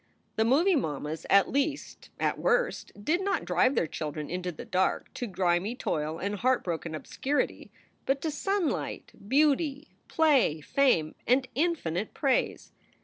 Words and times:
The 0.35 0.45
movie 0.45 0.75
mammas, 0.75 1.27
at 1.29 1.51
least, 1.51 2.09
at 2.19 2.39
worst, 2.39 2.91
did 3.05 3.21
not 3.21 3.45
drive 3.45 3.75
their 3.75 3.85
children 3.85 4.31
into 4.31 4.51
the 4.51 4.65
dark, 4.65 5.13
to 5.13 5.27
grimy 5.27 5.75
toil 5.75 6.17
and 6.17 6.37
heartbroken 6.37 6.95
obscurity, 6.95 7.69
but 8.07 8.19
to 8.21 8.31
sunlight, 8.31 9.11
beauty, 9.27 9.89
play, 10.07 10.59
fame, 10.59 11.13
and 11.27 11.47
infinite 11.53 12.15
praise. 12.15 12.71